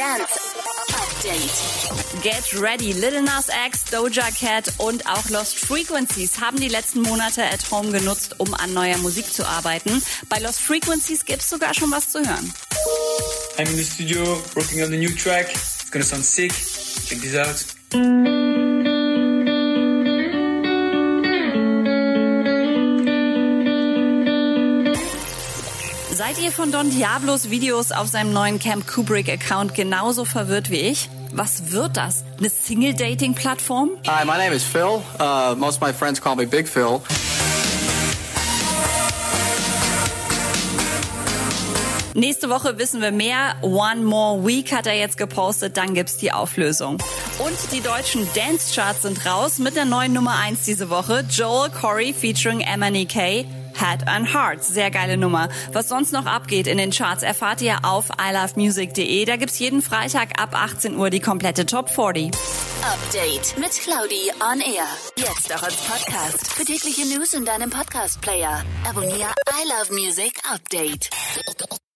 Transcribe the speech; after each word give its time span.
Dance 0.00 0.56
Update. 0.94 2.22
Get 2.22 2.58
Ready, 2.58 2.94
Little 2.94 3.20
Nas 3.20 3.48
X, 3.66 3.84
Doja 3.84 4.30
Cat 4.30 4.72
und 4.78 5.06
auch 5.06 5.28
Lost 5.28 5.58
Frequencies 5.58 6.40
haben 6.40 6.58
die 6.58 6.68
letzten 6.68 7.02
Monate 7.02 7.44
at 7.44 7.70
Home 7.70 7.92
genutzt, 7.92 8.36
um 8.38 8.54
an 8.54 8.72
neuer 8.72 8.96
Musik 8.96 9.30
zu 9.30 9.46
arbeiten. 9.46 10.02
Bei 10.30 10.38
Lost 10.38 10.62
Frequencies 10.62 11.26
gibt's 11.26 11.50
sogar 11.50 11.74
schon 11.74 11.90
was 11.90 12.08
zu 12.08 12.20
hören. 12.20 12.50
I'm 13.58 13.68
in 13.68 13.76
the 13.76 13.84
studio 13.84 14.42
working 14.54 14.82
on 14.82 14.90
the 14.90 14.96
new 14.96 15.14
track. 15.14 15.50
It's 15.52 15.90
gonna 15.90 16.02
sound 16.02 16.24
sick. 16.24 16.54
Check 17.06 17.20
this 17.20 17.36
out. 17.36 17.79
Seid 26.20 26.38
ihr 26.38 26.52
von 26.52 26.70
Don 26.70 26.90
Diablos 26.90 27.48
Videos 27.48 27.92
auf 27.92 28.06
seinem 28.06 28.34
neuen 28.34 28.58
Camp 28.58 28.86
Kubrick 28.86 29.30
Account 29.30 29.74
genauso 29.74 30.26
verwirrt 30.26 30.68
wie 30.68 30.76
ich? 30.76 31.08
Was 31.32 31.72
wird 31.72 31.96
das? 31.96 32.24
Eine 32.36 32.50
Single-Dating-Plattform? 32.50 33.92
Hi, 34.06 34.26
my 34.26 34.36
name 34.36 34.54
is 34.54 34.62
Phil. 34.62 35.00
Uh, 35.18 35.54
most 35.56 35.80
of 35.80 35.88
my 35.88 35.94
friends 35.94 36.20
call 36.20 36.36
me 36.36 36.46
Big 36.46 36.68
Phil. 36.68 37.00
Nächste 42.12 42.50
Woche 42.50 42.76
wissen 42.76 43.00
wir 43.00 43.12
mehr. 43.12 43.54
One 43.62 44.02
More 44.02 44.46
Week 44.46 44.72
hat 44.72 44.86
er 44.86 44.98
jetzt 44.98 45.16
gepostet, 45.16 45.78
dann 45.78 45.94
gibt's 45.94 46.18
die 46.18 46.32
Auflösung. 46.32 46.98
Und 47.38 47.72
die 47.72 47.80
deutschen 47.80 48.28
Dance-Charts 48.34 49.02
sind 49.02 49.24
raus 49.24 49.58
mit 49.58 49.74
der 49.74 49.86
neuen 49.86 50.12
Nummer 50.12 50.36
1 50.36 50.66
diese 50.66 50.90
Woche. 50.90 51.24
Joel 51.30 51.70
Corey 51.70 52.12
featuring 52.12 52.58
MNEK. 52.58 53.46
Head 53.80 54.06
and 54.06 54.34
Heart. 54.34 54.62
Sehr 54.62 54.90
geile 54.90 55.16
Nummer. 55.16 55.48
Was 55.72 55.88
sonst 55.88 56.12
noch 56.12 56.26
abgeht 56.26 56.66
in 56.66 56.76
den 56.78 56.90
Charts, 56.90 57.22
erfahrt 57.22 57.62
ihr 57.62 57.78
auf 57.84 58.08
ilovemusic.de. 58.20 59.24
Da 59.24 59.36
gibt's 59.36 59.58
jeden 59.58 59.80
Freitag 59.80 60.40
ab 60.40 60.50
18 60.52 60.96
Uhr 60.96 61.08
die 61.10 61.20
komplette 61.20 61.64
Top 61.64 61.88
40. 61.88 62.30
Update 62.82 63.58
mit 63.58 63.72
Claudi 63.72 64.30
on 64.40 64.60
Air. 64.60 64.86
Jetzt 65.16 65.54
auch 65.54 65.62
als 65.62 65.76
Podcast. 65.76 66.52
Für 66.52 66.64
tägliche 66.64 67.06
News 67.06 67.34
in 67.34 67.44
deinem 67.44 67.70
Podcast-Player. 67.70 68.62
Abonniere 68.88 69.34
I 69.48 69.68
Love 69.68 69.92
Music 69.92 70.32
Update. 70.50 71.10